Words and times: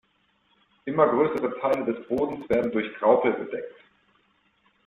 Immer 0.85 1.09
größere 1.09 1.59
Teile 1.59 1.85
des 1.93 2.07
Bodens 2.07 2.49
werden 2.49 2.71
durch 2.71 2.91
Graupel 2.95 3.33
bedeckt. 3.33 3.75